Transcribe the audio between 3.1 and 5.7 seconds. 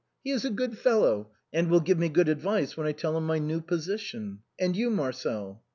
him my new position. And you, Marcel